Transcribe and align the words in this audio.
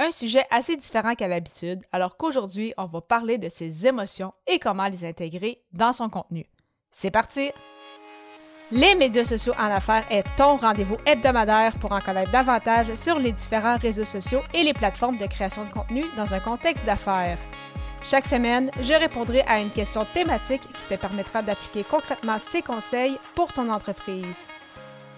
Un 0.00 0.12
sujet 0.12 0.44
assez 0.50 0.76
différent 0.76 1.16
qu'à 1.16 1.26
l'habitude, 1.26 1.80
alors 1.90 2.16
qu'aujourd'hui, 2.16 2.72
on 2.78 2.86
va 2.86 3.00
parler 3.00 3.36
de 3.36 3.48
ses 3.48 3.84
émotions 3.84 4.32
et 4.46 4.60
comment 4.60 4.86
les 4.86 5.04
intégrer 5.04 5.60
dans 5.72 5.92
son 5.92 6.08
contenu. 6.08 6.46
C'est 6.92 7.10
parti! 7.10 7.50
Les 8.70 8.94
médias 8.94 9.24
sociaux 9.24 9.54
en 9.58 9.64
affaires 9.64 10.06
est 10.08 10.24
ton 10.36 10.56
rendez-vous 10.56 10.98
hebdomadaire 11.04 11.76
pour 11.80 11.90
en 11.90 12.00
connaître 12.00 12.30
davantage 12.30 12.94
sur 12.94 13.18
les 13.18 13.32
différents 13.32 13.78
réseaux 13.78 14.04
sociaux 14.04 14.42
et 14.54 14.62
les 14.62 14.74
plateformes 14.74 15.18
de 15.18 15.26
création 15.26 15.64
de 15.64 15.72
contenu 15.72 16.04
dans 16.16 16.32
un 16.32 16.40
contexte 16.40 16.86
d'affaires. 16.86 17.38
Chaque 18.00 18.26
semaine, 18.26 18.70
je 18.80 18.94
répondrai 18.94 19.40
à 19.48 19.58
une 19.58 19.70
question 19.70 20.06
thématique 20.14 20.62
qui 20.62 20.86
te 20.86 20.94
permettra 20.94 21.42
d'appliquer 21.42 21.82
concrètement 21.82 22.38
ces 22.38 22.62
conseils 22.62 23.18
pour 23.34 23.52
ton 23.52 23.68
entreprise. 23.68 24.46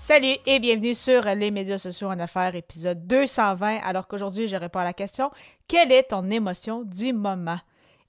Salut 0.00 0.36
et 0.46 0.60
bienvenue 0.60 0.94
sur 0.94 1.24
les 1.24 1.50
médias 1.50 1.76
sociaux 1.76 2.06
en 2.06 2.20
affaires, 2.20 2.54
épisode 2.54 3.04
220, 3.08 3.80
alors 3.82 4.06
qu'aujourd'hui 4.06 4.46
je 4.46 4.54
réponds 4.54 4.78
à 4.78 4.84
la 4.84 4.92
question 4.92 5.32
Quelle 5.66 5.90
est 5.90 6.04
ton 6.04 6.30
émotion 6.30 6.84
du 6.84 7.12
moment? 7.12 7.58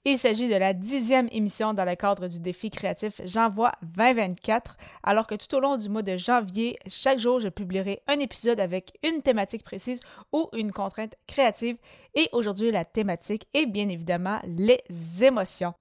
Il 0.04 0.16
s'agit 0.16 0.48
de 0.48 0.54
la 0.54 0.72
dixième 0.72 1.28
émission 1.32 1.74
dans 1.74 1.84
le 1.84 1.96
cadre 1.96 2.28
du 2.28 2.38
défi 2.38 2.70
créatif 2.70 3.20
J'envoie 3.24 3.72
2024, 3.82 4.76
alors 5.02 5.26
que 5.26 5.34
tout 5.34 5.52
au 5.56 5.58
long 5.58 5.76
du 5.76 5.88
mois 5.88 6.02
de 6.02 6.16
janvier, 6.16 6.78
chaque 6.86 7.18
jour, 7.18 7.40
je 7.40 7.48
publierai 7.48 8.02
un 8.06 8.20
épisode 8.20 8.60
avec 8.60 8.96
une 9.02 9.20
thématique 9.20 9.64
précise 9.64 10.00
ou 10.32 10.48
une 10.52 10.70
contrainte 10.70 11.16
créative. 11.26 11.76
Et 12.14 12.28
aujourd'hui, 12.30 12.70
la 12.70 12.84
thématique 12.84 13.48
est 13.52 13.66
bien 13.66 13.88
évidemment 13.88 14.38
les 14.44 14.80
émotions. 15.24 15.74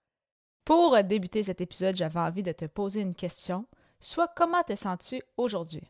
Pour 0.65 1.02
débuter 1.03 1.43
cet 1.43 1.61
épisode, 1.61 1.95
j'avais 1.95 2.19
envie 2.19 2.43
de 2.43 2.52
te 2.52 2.65
poser 2.65 3.02
une 3.02 3.15
question, 3.15 3.67
soit 3.99 4.31
comment 4.35 4.63
te 4.63 4.73
sens-tu 4.73 5.21
aujourd'hui? 5.37 5.83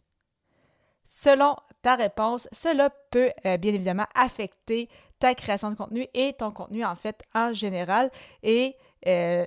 Selon 1.22 1.58
ta 1.81 1.98
réponse, 1.98 2.48
cela 2.53 2.89
peut 3.12 3.31
euh, 3.45 3.58
bien 3.58 3.73
évidemment 3.73 4.06
affecter 4.16 4.88
ta 5.20 5.36
création 5.36 5.70
de 5.70 5.75
contenu 5.75 6.08
et 6.14 6.31
ton 6.31 6.50
contenu 6.52 6.86
en 6.86 6.95
fait 6.95 7.23
en 7.36 7.52
général. 7.52 8.09
Et, 8.42 8.78
euh, 9.06 9.45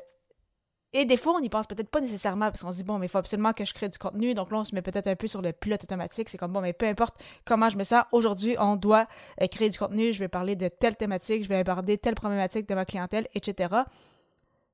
et 0.93 1.07
des 1.07 1.17
fois, 1.17 1.33
on 1.33 1.41
n'y 1.41 1.49
pense 1.49 1.67
peut-être 1.67 1.89
pas 1.89 2.03
nécessairement 2.03 2.51
parce 2.51 2.63
qu'on 2.63 2.73
se 2.73 2.77
dit, 2.77 2.85
bon, 2.85 2.99
mais 2.99 3.07
il 3.07 3.09
faut 3.09 3.17
absolument 3.17 3.55
que 3.55 3.65
je 3.65 3.73
crée 3.73 3.89
du 3.89 3.97
contenu. 3.97 4.35
Donc 4.35 4.51
là, 4.51 4.59
on 4.59 4.65
se 4.65 4.75
met 4.75 4.83
peut-être 4.83 5.07
un 5.07 5.17
peu 5.17 5.27
sur 5.27 5.41
le 5.41 5.55
pilote 5.55 5.83
automatique. 5.83 6.29
C'est 6.29 6.37
comme, 6.37 6.53
bon, 6.53 6.61
mais 6.61 6.75
peu 6.75 6.85
importe 6.85 7.15
comment 7.47 7.71
je 7.71 7.79
me 7.79 7.85
sens, 7.85 8.03
aujourd'hui, 8.13 8.55
on 8.59 8.77
doit 8.77 9.07
euh, 9.41 9.47
créer 9.47 9.71
du 9.71 9.79
contenu. 9.79 10.13
Je 10.13 10.19
vais 10.19 10.29
parler 10.29 10.57
de 10.57 10.69
telle 10.69 10.97
thématique, 10.97 11.43
je 11.43 11.49
vais 11.49 11.57
aborder 11.57 11.97
telle 11.97 12.17
problématique 12.17 12.69
de 12.69 12.75
ma 12.75 12.85
clientèle, 12.85 13.29
etc. 13.35 13.75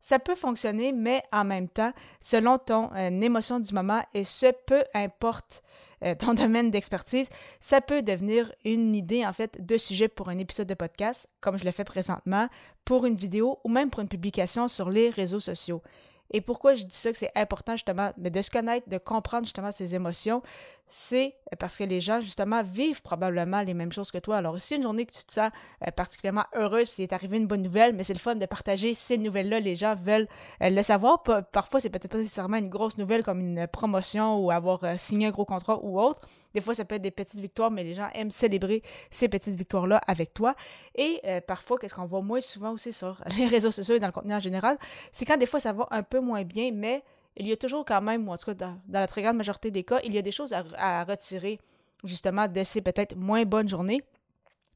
Ça 0.01 0.19
peut 0.19 0.35
fonctionner, 0.35 0.93
mais 0.93 1.23
en 1.33 1.45
même 1.45 1.69
temps, 1.69 1.93
selon 2.21 2.59
ton 2.59 2.95
émotion 2.95 3.61
du 3.61 3.75
moment, 3.75 4.03
et 4.15 4.25
ce, 4.25 4.53
peu 4.67 4.85
importe 4.95 5.63
euh, 6.05 6.15
ton 6.15 6.35
domaine 6.35 6.71
d'expertise, 6.71 7.29
ça 7.61 7.81
peut 7.81 8.03
devenir 8.03 8.53
une 8.65 8.95
idée, 8.95 9.27
en 9.27 9.33
fait, 9.33 9.65
de 9.65 9.77
sujet 9.77 10.09
pour 10.09 10.29
un 10.29 10.39
épisode 10.39 10.69
de 10.69 10.75
podcast, 10.75 11.29
comme 11.41 11.59
je 11.59 11.65
le 11.65 11.71
fais 11.71 11.85
présentement, 11.85 12.49
pour 12.85 13.07
une 13.07 13.17
vidéo 13.17 13.59
ou 13.65 13.69
même 13.69 13.91
pour 13.91 14.01
une 14.01 14.09
publication 14.09 14.69
sur 14.69 14.91
les 14.91 15.11
réseaux 15.11 15.41
sociaux. 15.41 15.83
Et 16.31 16.41
pourquoi 16.41 16.75
je 16.75 16.85
dis 16.85 16.97
ça 16.97 17.11
que 17.11 17.19
c'est 17.19 17.33
important 17.35 17.73
justement 17.73 18.13
de 18.17 18.43
se 18.43 18.51
connaître, 18.51 18.89
de 18.89 18.99
comprendre 18.99 19.45
justement 19.45 19.73
ses 19.73 19.95
émotions, 19.95 20.43
c'est 20.89 21.35
parce 21.61 21.77
que 21.77 21.85
les 21.85 22.01
gens 22.01 22.21
justement 22.21 22.63
vivent 22.63 23.03
probablement 23.03 23.61
les 23.63 23.75
mêmes 23.75 23.93
choses 23.93 24.11
que 24.11 24.19
toi. 24.19 24.39
Alors 24.39 24.61
si 24.61 24.75
une 24.75 24.83
journée 24.83 25.05
que 25.05 25.13
tu 25.13 25.25
te 25.25 25.33
sens 25.33 25.51
euh, 25.87 25.91
particulièrement 25.91 26.45
heureuse, 26.55 26.89
puis 26.89 26.97
il 27.01 27.03
est 27.03 27.13
arrivé 27.13 27.37
une 27.37 27.47
bonne 27.47 27.63
nouvelle, 27.63 27.95
mais 27.95 28.05
c'est 28.05 28.15
le 28.15 28.19
fun 28.19 28.35
de 28.35 28.47
partager 28.47 28.95
ces 28.95 29.19
nouvelles-là, 29.19 29.61
les 29.61 29.75
gens 29.75 29.95
veulent 29.95 30.29
euh, 30.63 30.71
le 30.71 30.83
savoir. 30.83 31.23
Parfois 31.53 31.81
c'est 31.81 31.91
peut-être 31.91 32.09
pas 32.09 32.19
nécessairement 32.19 32.57
une 32.57 32.71
grosse 32.71 32.97
nouvelle 32.97 33.23
comme 33.23 33.41
une 33.41 33.67
promotion 33.67 34.43
ou 34.43 34.51
avoir 34.51 34.83
euh, 34.85 34.95
signé 34.97 35.27
un 35.27 35.31
gros 35.31 35.45
contrat 35.45 35.79
ou 35.83 36.01
autre. 36.01 36.27
Des 36.55 36.63
fois 36.63 36.75
ça 36.75 36.87
peut 36.87 36.95
être 36.95 37.03
des 37.03 37.11
petites 37.11 37.41
victoires, 37.41 37.71
mais 37.71 37.85
les 37.85 37.95
gens 37.95 38.09
aiment 38.15 38.31
célébrer 38.31 38.83
ces 39.11 39.29
petites 39.29 39.57
victoires-là 39.57 40.01
avec 40.07 40.33
toi. 40.33 40.55
Et 40.95 41.21
parfois, 41.47 41.79
qu'est-ce 41.79 41.95
qu'on 41.95 42.07
voit 42.07 42.23
moins 42.23 42.41
souvent 42.41 42.73
aussi 42.73 42.93
sur 42.93 43.23
les 43.37 43.47
réseaux 43.47 43.71
sociaux 43.71 43.97
et 43.97 44.01
dans 44.01 44.07
le 44.07 44.13
contenu 44.13 44.35
en 44.35 44.41
général, 44.41 44.79
c'est 45.13 45.27
quand 45.27 45.37
des 45.37 45.47
fois 45.47 45.61
ça 45.61 45.75
va 45.75 45.87
un 45.91 46.03
peu 46.03 46.21
moins 46.21 46.45
bien, 46.45 46.71
mais 46.73 47.05
il 47.39 47.47
y 47.47 47.53
a 47.53 47.57
toujours 47.57 47.85
quand 47.85 48.01
même, 48.01 48.29
ou 48.29 48.33
en 48.33 48.37
tout 48.37 48.47
cas 48.47 48.55
dans, 48.55 48.81
la 48.89 49.07
très 49.07 49.23
grande 49.23 49.37
majorité 49.37 49.71
des 49.71 49.85
cas, 49.85 50.01
il 50.05 50.15
y 50.15 50.19
a 50.19 50.23
des 50.23 50.33
choses 50.33 50.53
à, 50.53 50.65
à 50.77 51.05
retirer 51.05 51.59
justement 52.05 52.49
de 52.49 52.63
ces 52.65 52.81
peut-être 52.81 53.17
moins 53.17 53.45
bonnes 53.45 53.69
journées. 53.69 54.03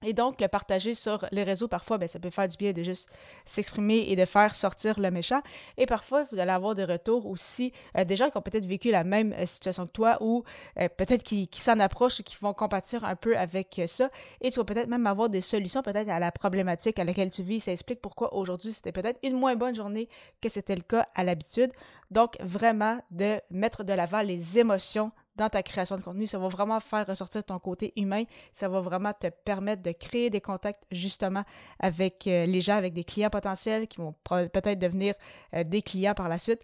Et 0.04 0.12
donc, 0.12 0.40
le 0.40 0.48
partager 0.48 0.94
sur 0.94 1.26
les 1.30 1.44
réseaux, 1.44 1.68
parfois, 1.68 1.98
ben, 1.98 2.08
ça 2.08 2.18
peut 2.18 2.30
faire 2.30 2.48
du 2.48 2.56
bien 2.56 2.72
de 2.72 2.82
juste 2.82 3.10
s'exprimer 3.44 4.06
et 4.08 4.16
de 4.16 4.24
faire 4.24 4.54
sortir 4.54 5.00
le 5.00 5.10
méchant. 5.10 5.40
Et 5.76 5.86
parfois, 5.86 6.24
vous 6.30 6.38
allez 6.38 6.50
avoir 6.50 6.74
des 6.74 6.84
retours 6.84 7.26
aussi 7.26 7.72
euh, 7.96 8.04
des 8.04 8.16
gens 8.16 8.30
qui 8.30 8.36
ont 8.36 8.42
peut-être 8.42 8.66
vécu 8.66 8.90
la 8.90 9.04
même 9.04 9.32
euh, 9.32 9.46
situation 9.46 9.86
que 9.86 9.92
toi 9.92 10.18
ou 10.20 10.44
euh, 10.78 10.88
peut-être 10.88 11.22
qui, 11.22 11.48
qui 11.48 11.60
s'en 11.60 11.78
approchent 11.80 12.20
ou 12.20 12.22
qui 12.22 12.36
vont 12.40 12.54
compatir 12.54 13.04
un 13.04 13.16
peu 13.16 13.36
avec 13.36 13.80
ça. 13.86 14.10
Et 14.40 14.50
tu 14.50 14.58
vas 14.58 14.64
peut-être 14.64 14.88
même 14.88 15.06
avoir 15.06 15.28
des 15.28 15.40
solutions 15.40 15.82
peut-être 15.82 16.08
à 16.08 16.18
la 16.18 16.32
problématique 16.32 16.98
à 16.98 17.04
laquelle 17.04 17.30
tu 17.30 17.42
vis. 17.42 17.60
Ça 17.60 17.72
explique 17.72 18.00
pourquoi 18.00 18.34
aujourd'hui, 18.34 18.72
c'était 18.72 18.92
peut-être 18.92 19.18
une 19.22 19.36
moins 19.36 19.56
bonne 19.56 19.74
journée 19.74 20.08
que 20.40 20.48
c'était 20.48 20.76
le 20.76 20.82
cas 20.82 21.06
à 21.14 21.24
l'habitude. 21.24 21.72
Donc, 22.10 22.36
vraiment, 22.40 22.98
de 23.10 23.40
mettre 23.50 23.84
de 23.84 23.92
l'avant 23.92 24.20
les 24.20 24.58
émotions 24.58 25.12
dans 25.36 25.48
ta 25.48 25.62
création 25.62 25.96
de 25.96 26.02
contenu. 26.02 26.26
Ça 26.26 26.38
va 26.38 26.48
vraiment 26.48 26.80
faire 26.80 27.06
ressortir 27.06 27.44
ton 27.44 27.58
côté 27.58 27.92
humain. 27.96 28.24
Ça 28.52 28.68
va 28.68 28.80
vraiment 28.80 29.12
te 29.12 29.28
permettre 29.28 29.82
de 29.82 29.92
créer 29.92 30.30
des 30.30 30.40
contacts 30.40 30.82
justement 30.90 31.44
avec 31.78 32.26
euh, 32.26 32.46
les 32.46 32.60
gens, 32.60 32.76
avec 32.76 32.92
des 32.92 33.04
clients 33.04 33.30
potentiels 33.30 33.86
qui 33.88 33.98
vont 33.98 34.14
peut-être 34.24 34.78
devenir 34.78 35.14
euh, 35.54 35.64
des 35.64 35.82
clients 35.82 36.14
par 36.14 36.28
la 36.28 36.38
suite. 36.38 36.62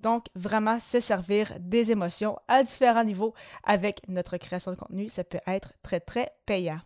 Donc, 0.00 0.26
vraiment 0.36 0.78
se 0.78 1.00
servir 1.00 1.52
des 1.58 1.90
émotions 1.90 2.38
à 2.46 2.62
différents 2.62 3.04
niveaux 3.04 3.34
avec 3.64 4.00
notre 4.08 4.36
création 4.36 4.70
de 4.72 4.76
contenu, 4.76 5.08
ça 5.08 5.24
peut 5.24 5.40
être 5.46 5.72
très, 5.82 5.98
très 5.98 6.30
payant 6.46 6.80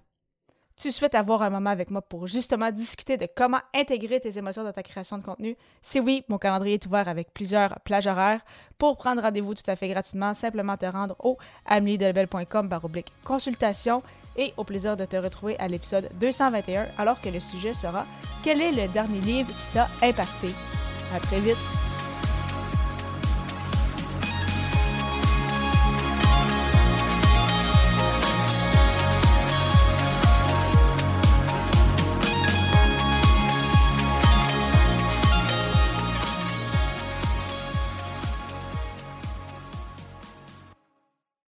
tu 0.76 0.90
souhaites 0.90 1.14
avoir 1.14 1.42
un 1.42 1.50
moment 1.50 1.70
avec 1.70 1.90
moi 1.90 2.02
pour 2.02 2.26
justement 2.26 2.70
discuter 2.70 3.16
de 3.16 3.26
comment 3.34 3.60
intégrer 3.74 4.20
tes 4.20 4.38
émotions 4.38 4.64
dans 4.64 4.72
ta 4.72 4.82
création 4.82 5.18
de 5.18 5.22
contenu, 5.22 5.56
si 5.80 6.00
oui, 6.00 6.24
mon 6.28 6.38
calendrier 6.38 6.74
est 6.74 6.86
ouvert 6.86 7.08
avec 7.08 7.32
plusieurs 7.32 7.80
plages 7.80 8.06
horaires. 8.06 8.40
Pour 8.78 8.96
prendre 8.96 9.22
rendez-vous 9.22 9.54
tout 9.54 9.68
à 9.70 9.76
fait 9.76 9.88
gratuitement, 9.88 10.34
simplement 10.34 10.76
te 10.76 10.86
rendre 10.86 11.16
au 11.20 11.38
ameliedelebel.com 11.66 12.68
baroblique 12.68 13.12
consultation 13.24 14.02
et 14.36 14.54
au 14.56 14.64
plaisir 14.64 14.96
de 14.96 15.04
te 15.04 15.16
retrouver 15.16 15.58
à 15.58 15.68
l'épisode 15.68 16.08
221 16.20 16.86
alors 16.98 17.20
que 17.20 17.28
le 17.28 17.40
sujet 17.40 17.74
sera 17.74 18.06
Quel 18.42 18.60
est 18.60 18.72
le 18.72 18.88
dernier 18.88 19.20
livre 19.20 19.48
qui 19.50 19.74
t'a 19.74 19.88
impacté? 20.02 20.48
À 21.14 21.20
très 21.20 21.40
vite! 21.40 21.81